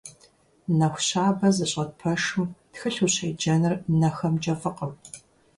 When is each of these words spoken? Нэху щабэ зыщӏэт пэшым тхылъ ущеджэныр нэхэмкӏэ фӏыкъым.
Нэху 0.77 1.01
щабэ 1.07 1.47
зыщӏэт 1.55 1.91
пэшым 1.99 2.45
тхылъ 2.71 2.99
ущеджэныр 3.05 3.73
нэхэмкӏэ 3.99 4.53
фӏыкъым. 4.61 4.93